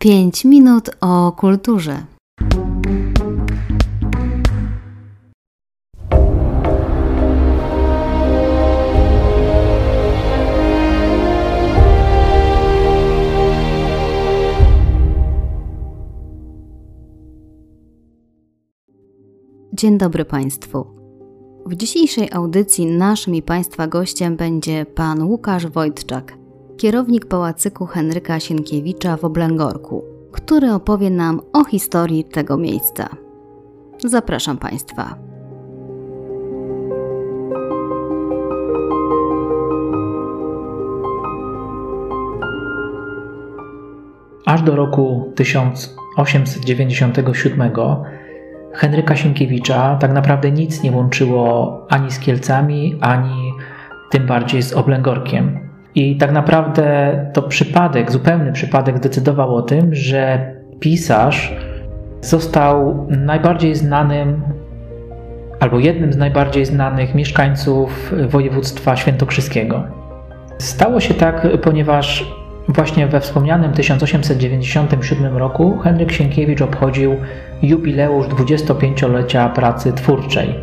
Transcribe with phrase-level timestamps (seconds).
[0.00, 2.04] 5 minut o kulturze.
[19.72, 20.86] Dzień dobry Państwu.
[21.66, 26.39] W dzisiejszej audycji naszym i Państwa gościem będzie pan Łukasz Wojtczak,
[26.80, 33.08] kierownik pałacyku Henryka Sienkiewicza w Oblęgorku, który opowie nam o historii tego miejsca.
[34.04, 35.14] Zapraszam Państwa.
[44.46, 47.70] Aż do roku 1897
[48.74, 53.52] Henryka Sienkiewicza tak naprawdę nic nie łączyło ani z Kielcami, ani
[54.10, 55.69] tym bardziej z Oblęgorkiem.
[55.94, 61.56] I tak naprawdę to przypadek, zupełny przypadek zdecydował o tym, że pisarz
[62.20, 64.42] został najbardziej znanym
[65.60, 69.82] albo jednym z najbardziej znanych mieszkańców województwa świętokrzyskiego.
[70.58, 72.34] Stało się tak, ponieważ
[72.68, 77.16] właśnie we wspomnianym 1897 roku Henryk Sienkiewicz obchodził
[77.62, 80.54] jubileusz 25-lecia pracy twórczej.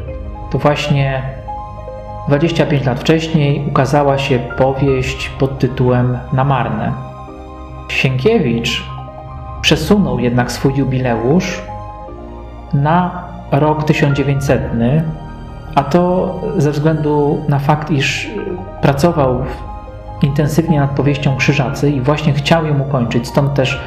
[0.51, 1.21] To właśnie
[2.27, 6.93] 25 lat wcześniej ukazała się powieść pod tytułem Na marne.
[7.87, 8.83] Sienkiewicz
[9.61, 11.61] przesunął jednak swój jubileusz
[12.73, 14.61] na rok 1900,
[15.75, 18.29] a to ze względu na fakt, iż
[18.81, 19.45] pracował
[20.21, 23.81] intensywnie nad powieścią Krzyżacy i właśnie chciał ją ukończyć, stąd też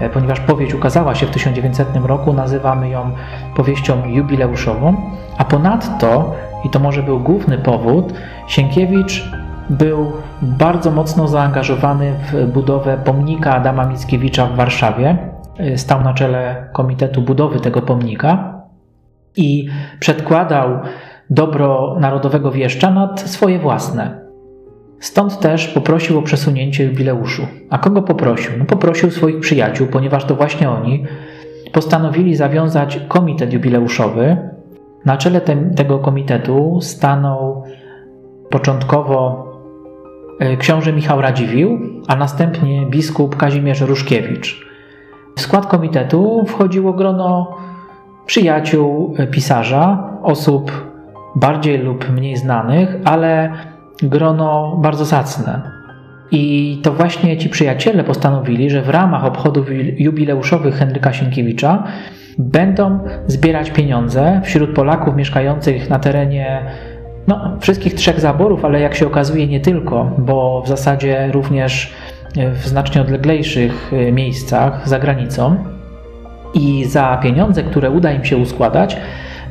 [0.00, 3.10] e, ponieważ powieść ukazała się w 1900 roku, nazywamy ją
[3.56, 4.96] powieścią jubileuszową,
[5.38, 8.12] a ponadto i to może był główny powód,
[8.46, 9.30] Sienkiewicz
[9.70, 15.16] był bardzo mocno zaangażowany w budowę pomnika Adama Mickiewicza w Warszawie.
[15.76, 18.62] Stał na czele Komitetu Budowy tego pomnika
[19.36, 19.68] i
[20.00, 20.80] przedkładał
[21.30, 24.22] dobro narodowego wieszcza nad swoje własne.
[25.00, 27.46] Stąd też poprosił o przesunięcie jubileuszu.
[27.70, 28.52] A kogo poprosił?
[28.58, 31.04] No poprosił swoich przyjaciół, ponieważ to właśnie oni
[31.72, 34.51] postanowili zawiązać komitet jubileuszowy,
[35.04, 37.64] na czele te, tego komitetu stanął
[38.50, 39.46] początkowo
[40.40, 44.66] e, książę Michał Radziwiłł, a następnie biskup Kazimierz Ruszkiewicz.
[45.36, 47.56] W skład komitetu wchodziło grono
[48.26, 50.92] przyjaciół e, pisarza, osób
[51.36, 53.52] bardziej lub mniej znanych, ale
[54.02, 55.62] grono bardzo zacne.
[56.30, 59.66] I to właśnie ci przyjaciele postanowili, że w ramach obchodów
[59.98, 61.84] jubileuszowych Henryka Sienkiewicza
[62.38, 66.62] będą zbierać pieniądze wśród Polaków mieszkających na terenie
[67.28, 71.92] no, wszystkich trzech zaborów, ale jak się okazuje nie tylko, bo w zasadzie również
[72.36, 75.56] w znacznie odleglejszych e, miejscach za granicą.
[76.54, 78.96] I za pieniądze, które uda im się uskładać,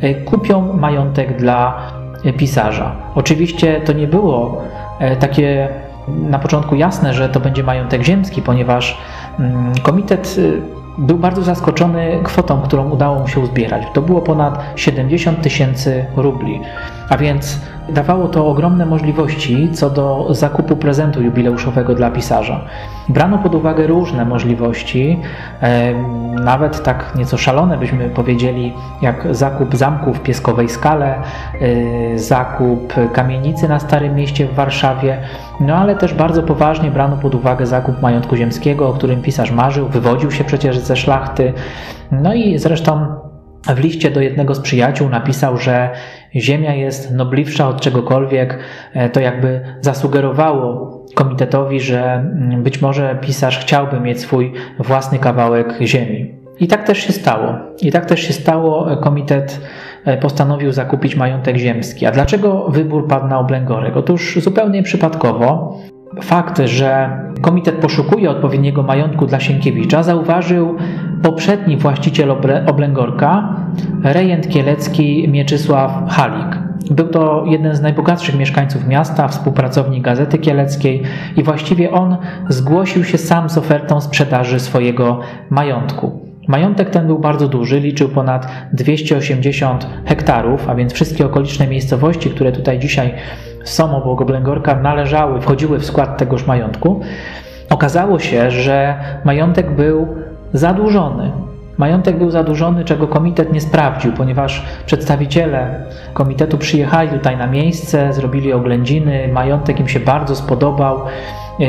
[0.01, 1.77] e, kupią majątek dla
[2.37, 2.95] pisarza.
[3.15, 4.61] Oczywiście to nie było
[4.99, 5.69] e, takie
[6.07, 8.97] na początku jasne, że to będzie majątek ziemski, ponieważ
[9.39, 10.39] mm, komitet
[10.97, 13.83] był bardzo zaskoczony kwotą, którą udało mu się uzbierać.
[13.93, 16.61] To było ponad 70 tysięcy rubli,
[17.09, 22.65] a więc dawało to ogromne możliwości co do zakupu prezentu jubileuszowego dla pisarza.
[23.09, 25.19] Brano pod uwagę różne możliwości,
[26.43, 33.67] nawet tak nieco szalone byśmy powiedzieli, jak zakup zamku w Pieskowej Skale, e, zakup kamienicy
[33.67, 35.17] na Starym Mieście w Warszawie,
[35.59, 39.87] no ale też bardzo poważnie brano pod uwagę zakup majątku ziemskiego, o którym pisarz marzył,
[39.87, 41.53] wywodził się przecież ze szlachty.
[42.11, 43.15] No i zresztą
[43.67, 45.89] w liście do jednego z przyjaciół napisał, że
[46.35, 48.59] Ziemia jest nobliwsza od czegokolwiek.
[48.93, 55.75] E, to jakby zasugerowało komitetowi, że mm, być może pisarz chciałby mieć swój własny kawałek
[55.81, 56.35] ziemi.
[56.59, 57.53] I tak też się stało.
[57.81, 58.97] I tak też się stało.
[58.97, 59.61] Komitet
[60.05, 62.05] e, postanowił zakupić majątek ziemski.
[62.05, 63.97] A dlaczego wybór padł na Oblęgorek?
[63.97, 65.77] Otóż zupełnie przypadkowo
[66.21, 67.09] fakt, że
[67.41, 70.77] komitet poszukuje odpowiedniego majątku dla Sienkiewicza, zauważył
[71.21, 72.31] poprzedni właściciel
[72.67, 73.55] Oblęgorka,
[74.03, 76.57] rejent kielecki Mieczysław Halik.
[76.91, 81.03] Był to jeden z najbogatszych mieszkańców miasta, współpracownik Gazety Kieleckiej
[81.37, 82.17] i właściwie on
[82.49, 85.19] zgłosił się sam z ofertą sprzedaży swojego
[85.49, 86.19] majątku.
[86.47, 92.51] Majątek ten był bardzo duży, liczył ponad 280 hektarów, a więc wszystkie okoliczne miejscowości, które
[92.51, 93.13] tutaj dzisiaj
[93.63, 97.01] są obok Oblęgorka, należały, wchodziły w skład tegoż majątku.
[97.69, 98.95] Okazało się, że
[99.25, 100.07] majątek był
[100.53, 101.31] zadłużony.
[101.77, 105.83] Majątek był zadłużony, czego komitet nie sprawdził, ponieważ przedstawiciele
[106.13, 110.99] komitetu przyjechali tutaj na miejsce, zrobili oględziny, majątek im się bardzo spodobał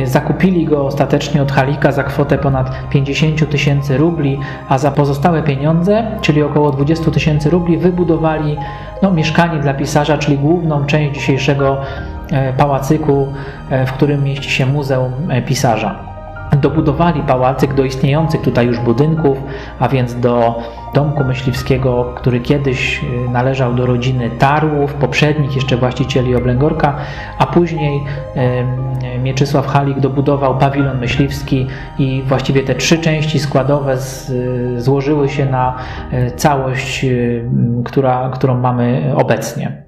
[0.04, 4.38] Zakupili go ostatecznie od Halika za kwotę ponad 50 tysięcy rubli,
[4.68, 8.56] a za pozostałe pieniądze, czyli około 20 tysięcy rubli, wybudowali
[9.02, 11.76] no, mieszkanie dla pisarza, czyli główną część dzisiejszego
[12.56, 13.26] pałacyku,
[13.86, 15.12] w którym mieści się Muzeum
[15.46, 16.11] Pisarza
[16.56, 19.38] dobudowali pałacyk do istniejących tutaj już budynków,
[19.78, 20.62] a więc do
[20.94, 26.96] domku myśliwskiego, który kiedyś y, należał do rodziny Tarłów, poprzednich jeszcze właścicieli Oblęgorka,
[27.38, 28.04] a później
[29.22, 31.66] Mieczysław Halik dobudował pawilon myśliwski
[31.98, 34.32] i właściwie te trzy części składowe z,
[34.82, 35.76] złożyły się na
[36.12, 37.44] y, całość, y,
[37.84, 39.82] która, którą mamy obecnie.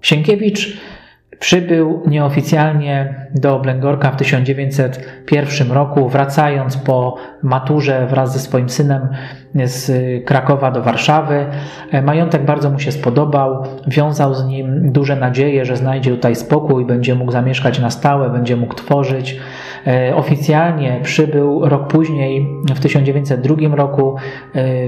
[0.00, 0.78] Sienkiewicz
[1.38, 9.08] Przybył nieoficjalnie do Oblęgorka w 1901 roku, wracając po maturze wraz ze swoim synem
[9.64, 9.90] z
[10.24, 11.46] Krakowa do Warszawy.
[12.02, 17.14] Majątek bardzo mu się spodobał, wiązał z nim duże nadzieje, że znajdzie tutaj spokój, będzie
[17.14, 19.40] mógł zamieszkać na stałe, będzie mógł tworzyć.
[20.14, 24.16] Oficjalnie przybył rok później, w 1902 roku,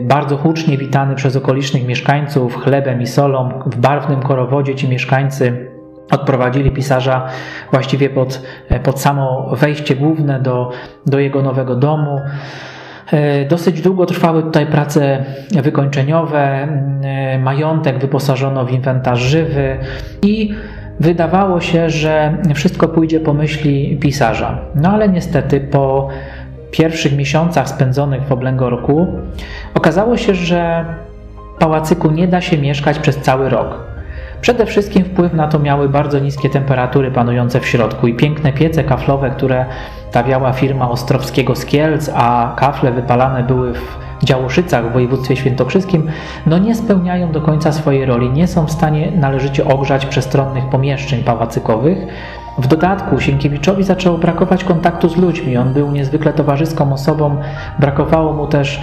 [0.03, 3.49] bardzo hucznie witany przez okolicznych mieszkańców chlebem i solą.
[3.67, 5.70] W barwnym korowodzie ci mieszkańcy
[6.11, 7.27] odprowadzili pisarza
[7.73, 8.43] właściwie pod,
[8.83, 10.71] pod samo wejście główne do,
[11.07, 12.21] do jego nowego domu.
[13.13, 15.25] E, dosyć długo trwały tutaj prace
[15.63, 16.69] wykończeniowe,
[17.03, 19.79] e, majątek wyposażono w inwentarz żywy
[20.23, 20.55] i
[21.01, 24.59] wydawało się, że wszystko pójdzie po myśli pisarza.
[24.75, 26.09] No ale niestety po
[26.71, 29.07] pierwszych miesiącach spędzonych w Oblęgorku
[29.75, 30.85] okazało się, że
[31.59, 33.90] pałacyku nie da się mieszkać przez cały rok.
[34.41, 38.85] Przede wszystkim wpływ na to miały bardzo niskie temperatury panujące w środku i piękne piece
[38.85, 39.67] kaflowe, które
[40.11, 46.07] stawiała firma Ostrowskiego z Kielc, a kafle wypalane były w Działoszycach w województwie świętokrzyskim,
[46.47, 51.25] no nie spełniają do końca swojej roli, nie są w stanie należycie ogrzać przestronnych pomieszczeń
[51.25, 51.99] pałacykowych.
[52.59, 55.57] W dodatku Sienkiewiczowi zaczęło brakować kontaktu z ludźmi.
[55.57, 57.37] On był niezwykle towarzyską osobą,
[57.79, 58.81] brakowało mu też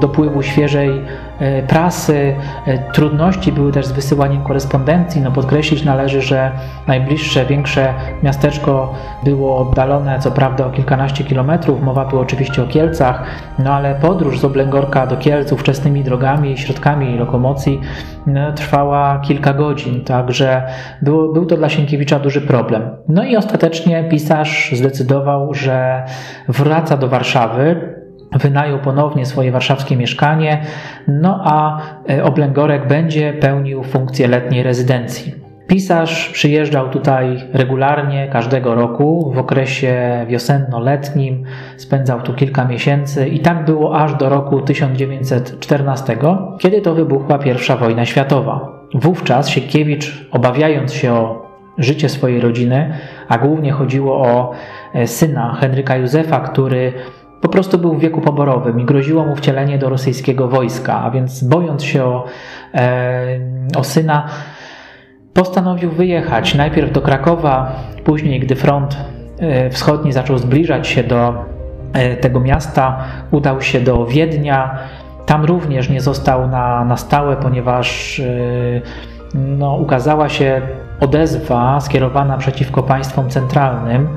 [0.00, 1.02] dopływu świeżej
[1.38, 2.34] e, prasy.
[2.66, 5.20] E, trudności były też z wysyłaniem korespondencji.
[5.20, 6.52] No podkreślić należy, że
[6.86, 8.94] najbliższe, większe miasteczko
[9.24, 11.82] było oddalone co prawda o kilkanaście kilometrów.
[11.82, 13.24] Mowa była oczywiście o Kielcach,
[13.58, 17.80] no ale podróż z Oblęgorka do Kielc ówczesnymi drogami i środkami lokomocji
[18.26, 20.62] no, trwała kilka godzin, także
[21.02, 22.90] było, był to dla Sienkiewicza duży problem.
[23.08, 26.04] No i ostatecznie pisarz zdecydował, że
[26.48, 27.94] wraca do Warszawy,
[28.32, 30.62] wynajął ponownie swoje warszawskie mieszkanie,
[31.08, 31.80] no a
[32.10, 35.40] e, Oblęgorek będzie pełnił funkcję letniej rezydencji.
[35.70, 41.44] Pisarz przyjeżdżał tutaj regularnie każdego roku w okresie wiosenno-letnim,
[41.76, 46.16] spędzał tu kilka miesięcy i tak było aż do roku 1914,
[46.58, 48.68] kiedy to wybuchła I wojna światowa.
[48.94, 52.92] Wówczas Sienkiewicz, obawiając się o życie swojej rodziny,
[53.28, 54.52] a głównie chodziło o
[54.94, 56.92] e, syna Henryka Józefa, który
[57.40, 61.44] po prostu był w wieku poborowym i groziło mu wcielenie do rosyjskiego wojska, a więc
[61.44, 62.24] bojąc się o,
[62.74, 63.40] e,
[63.76, 64.28] o syna,
[65.34, 67.72] postanowił wyjechać najpierw do Krakowa,
[68.04, 68.96] później, gdy front
[69.38, 71.44] e, wschodni zaczął zbliżać się do
[71.92, 74.78] e, tego miasta, udał się do Wiednia.
[75.26, 78.24] Tam również nie został na, na stałe, ponieważ e,
[79.34, 80.62] no, ukazała się
[81.00, 84.08] odezwa skierowana przeciwko państwom centralnym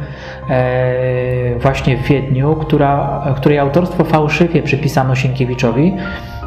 [0.50, 5.96] e, właśnie w Wiedniu, która, której autorstwo fałszywie przypisano Sienkiewiczowi.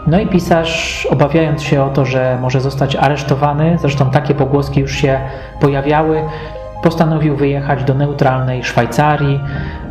[0.07, 4.93] No i pisarz, obawiając się o to, że może zostać aresztowany, zresztą takie pogłoski już
[4.93, 5.21] się
[5.61, 6.23] pojawiały,
[6.83, 9.41] postanowił wyjechać do neutralnej Szwajcarii.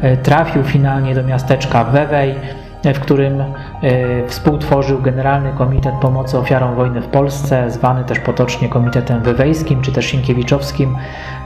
[0.02, 2.36] E, trafił finalnie do miasteczka Wewej
[2.94, 3.46] w którym e,
[4.28, 10.06] współtworzył Generalny Komitet Pomocy Ofiarom Wojny w Polsce, zwany też potocznie Komitetem Wywejskim czy też
[10.06, 10.96] Sienkiewiczowskim.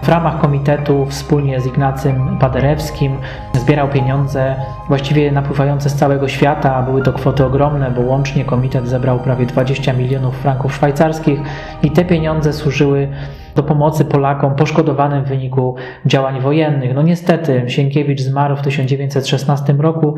[0.03, 3.17] W ramach komitetu wspólnie z Ignacym Paderewskim
[3.53, 4.55] zbierał pieniądze
[4.88, 9.93] właściwie napływające z całego świata, były to kwoty ogromne, bo łącznie komitet zebrał prawie 20
[9.93, 11.39] milionów franków szwajcarskich
[11.84, 13.08] i te pieniądze służyły
[13.56, 15.75] do pomocy Polakom poszkodowanym w wyniku
[16.06, 16.96] działań wojennych.
[16.96, 20.15] No niestety Sienkiewicz zmarł w 1916 roku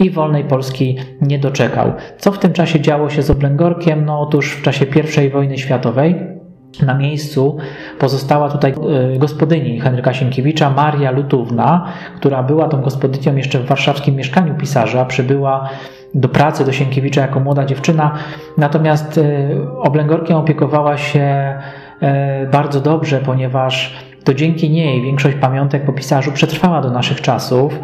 [0.00, 1.92] i wolnej Polski nie doczekał.
[2.18, 4.04] Co w tym czasie działo się z Oblęgorkiem?
[4.04, 4.86] No otóż w czasie
[5.26, 6.38] I wojny światowej
[6.82, 7.56] na miejscu
[7.98, 8.74] pozostała tutaj
[9.14, 11.84] e, gospodyni Henryka Sienkiewicza, Maria Lutówna,
[12.16, 15.68] która była tą gospodynią jeszcze w warszawskim mieszkaniu pisarza, przybyła
[16.14, 18.14] do pracy do Sienkiewicza jako młoda dziewczyna,
[18.58, 19.22] natomiast e,
[19.82, 21.54] Oblęgorkiem opiekowała się
[22.52, 23.96] bardzo dobrze, ponieważ
[24.28, 27.80] to dzięki niej większość pamiątek po pisarzu przetrwała do naszych czasów.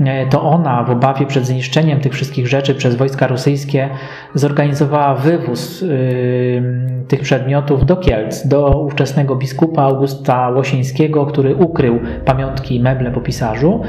[0.00, 3.88] E, to ona w obawie przed zniszczeniem tych wszystkich rzeczy przez wojska rosyjskie
[4.34, 6.62] zorganizowała wywóz yy,
[7.08, 13.20] tych przedmiotów do Kielc, do ówczesnego biskupa Augusta Łosińskiego, który ukrył pamiątki i meble po
[13.20, 13.82] pisarzu.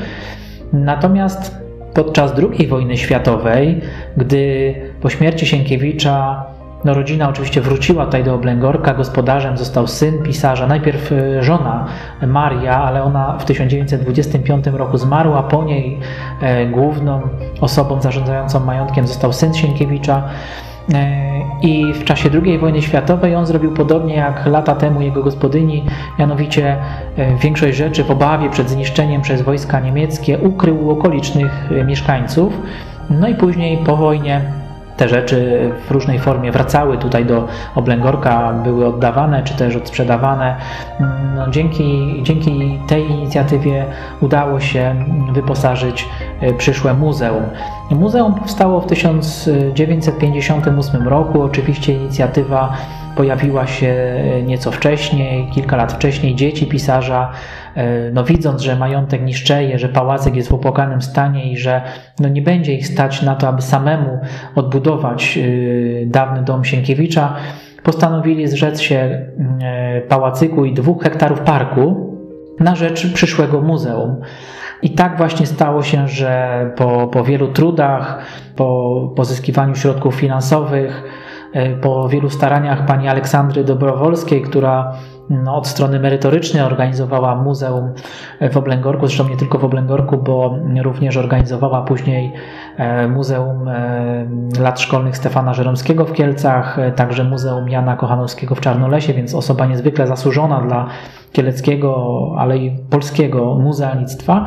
[0.74, 1.58] Natomiast
[1.94, 3.82] podczas II wojny światowej,
[4.18, 6.46] gdy po śmierci Sienkiewicza
[6.86, 11.86] no, rodzina oczywiście wróciła tutaj do Oblęgorka, gospodarzem został syn pisarza, najpierw e, żona
[12.28, 16.00] Maria, ale ona w 1925 roku zmarła, po niej
[16.42, 17.22] e, główną
[17.62, 20.24] osobą zarządzającą majątkiem został syn Sienkiewicza.
[20.94, 21.30] E,
[21.62, 25.86] I w czasie II wojny światowej on zrobił podobnie jak lata temu jego gospodyni,
[26.20, 26.78] mianowicie
[27.42, 32.54] większość rzeczy w obawie przed zniszczeniem przez wojska niemieckie ukrył u okolicznych mieszkańców.
[33.10, 34.42] No i później po wojnie
[35.00, 40.56] te rzeczy w różnej formie wracały tutaj do Oblęgorka, były oddawane czy też odsprzedawane.
[41.36, 43.86] No, dzięki, dzięki tej inicjatywie
[44.22, 46.10] udało się wyposażyć
[46.42, 47.44] e, przyszłe muzeum.
[47.92, 51.42] Muzeum powstało w 1958 roku.
[51.42, 52.74] Oczywiście inicjatywa
[53.16, 56.36] pojawiła się e, nieco wcześniej, kilka lat wcześniej.
[56.36, 57.32] Dzieci pisarza,
[57.76, 61.82] e, no widząc, że majątek niszczeje, że pałacek jest w opłakanym stanie i że
[62.20, 64.20] no nie będzie ich stać na to, aby samemu
[64.56, 67.36] odbudować e, dawny dom Sienkiewicza,
[67.84, 69.26] postanowili zrzec się
[70.10, 72.16] pałacyku i dwóch hektarów parku
[72.60, 74.22] na rzecz przyszłego muzeum.
[74.82, 78.20] I tak właśnie stało się, że po, po wielu trudach,
[78.56, 81.04] po pozyskiwaniu środków finansowych,
[81.82, 84.94] po wielu staraniach pani Aleksandry Dobrowolskiej, która
[85.30, 87.94] no, od strony merytorycznej organizowała muzeum
[88.52, 92.34] w Oblęgorku, zresztą nie tylko w Oblęgorku, bo również organizowała później
[92.78, 94.28] e, Muzeum e,
[94.60, 100.08] Lat Szkolnych Stefana Żeromskiego w Kielcach, także Muzeum Jana Kochanowskiego w Czarnolesie, więc osoba niezwykle
[100.08, 100.88] zasłużona dla
[101.32, 104.46] kieleckiego, ale i polskiego muzealnictwa.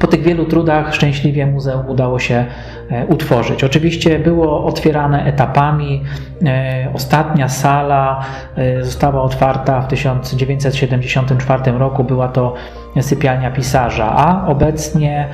[0.00, 2.44] Po tych wielu trudach szczęśliwie muzeum udało się
[2.90, 3.64] e, utworzyć.
[3.64, 6.02] Oczywiście było otwierane etapami.
[6.46, 8.20] E, ostatnia sala
[8.56, 12.04] e, została otwarta w 1974 roku.
[12.04, 12.54] Była to
[13.00, 15.28] sypialnia pisarza, a obecnie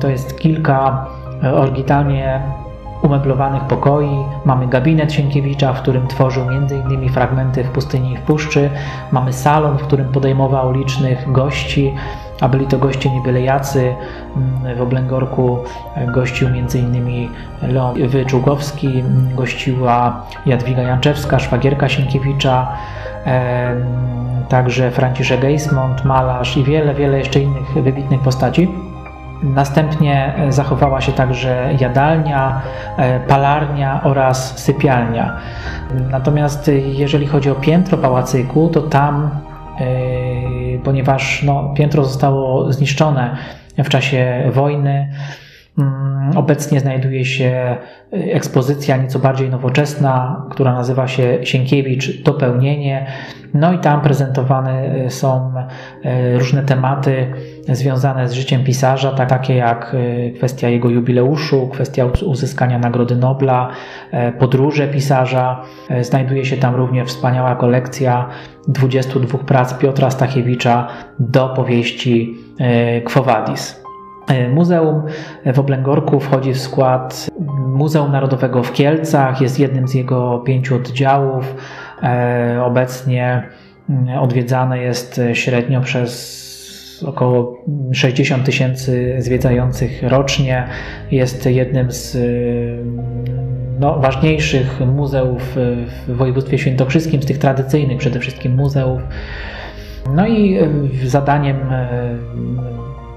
[0.00, 1.06] to jest kilka
[1.54, 2.40] oryginalnie
[3.02, 4.24] umeblowanych pokoi.
[4.44, 7.08] Mamy gabinet Sienkiewicza, w którym tworzył m.in.
[7.08, 8.70] fragmenty w pustyni i w puszczy.
[9.12, 11.94] Mamy salon, w którym podejmował licznych gości
[12.42, 13.94] a byli to goście nie byle jacy.
[14.76, 15.58] W Oblęgorku
[16.14, 17.28] gościł m.in.
[17.62, 19.04] Leon Wyczółkowski,
[19.34, 22.72] gościła Jadwiga Janczewska, szwagierka Sienkiewicza,
[24.48, 28.68] także Franciszek Geismont, malarz i wiele, wiele jeszcze innych wybitnych postaci.
[29.42, 32.62] Następnie zachowała się także jadalnia,
[32.96, 35.36] e, palarnia oraz sypialnia.
[36.10, 39.30] Natomiast jeżeli chodzi o piętro pałacyku, to tam
[40.84, 43.36] ponieważ no, piętro zostało zniszczone
[43.78, 45.12] w czasie wojny.
[45.78, 47.76] Mm, obecnie znajduje się
[48.10, 53.06] ekspozycja nieco bardziej nowoczesna, która nazywa się Sienkiewicz Dopełnienie.
[53.54, 55.52] No i tam prezentowane są
[56.04, 57.32] e, różne tematy
[57.68, 63.68] związane z życiem pisarza, tak, takie jak e, kwestia jego jubileuszu, kwestia uzyskania Nagrody Nobla,
[64.10, 65.62] e, podróże pisarza.
[66.00, 68.28] Znajduje się tam również wspaniała kolekcja
[68.68, 70.88] 22 prac Piotra Stachiewicza
[71.18, 72.34] do powieści
[73.04, 73.81] Quo Vadis.
[74.54, 75.02] Muzeum
[75.54, 77.30] w Oblęgorku wchodzi w skład
[77.66, 81.54] Muzeum Narodowego w Kielcach, jest jednym z jego pięciu oddziałów.
[82.64, 83.42] Obecnie
[84.20, 86.42] odwiedzane jest średnio przez
[87.06, 87.58] około
[87.92, 90.66] 60 tysięcy zwiedzających rocznie.
[91.10, 92.18] Jest jednym z
[93.80, 95.56] no, ważniejszych muzeów
[96.06, 99.02] w województwie świętokrzyskim, z tych tradycyjnych przede wszystkim muzeów.
[100.14, 100.58] No i
[101.04, 101.56] zadaniem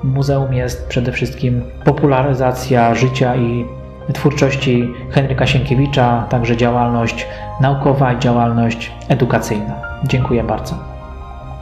[0.03, 3.65] muzeum jest przede wszystkim popularyzacja życia i
[4.13, 7.27] twórczości Henryka Sienkiewicza, także działalność
[7.61, 9.73] naukowa i działalność edukacyjna.
[10.03, 10.75] Dziękuję bardzo.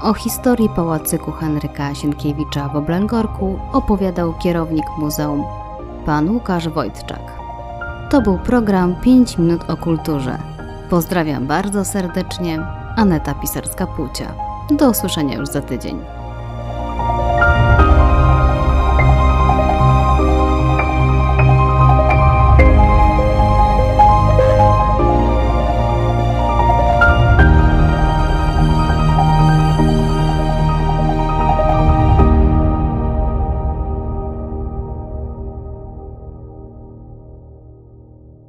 [0.02, 5.44] O historii pałacyku Henryka Sienkiewicza w Oblęgorku opowiadał kierownik muzeum,
[6.06, 7.22] pan Łukasz Wojtczak.
[8.10, 10.38] To był program 5 minut o kulturze.
[10.90, 12.60] Pozdrawiam bardzo serdecznie,
[12.96, 14.26] Aneta Pisarska-Płócia.
[14.72, 16.00] Do usłyszenia już za tydzień.